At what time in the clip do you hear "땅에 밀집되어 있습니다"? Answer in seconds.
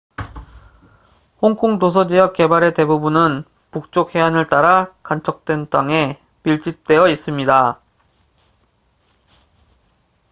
5.69-7.79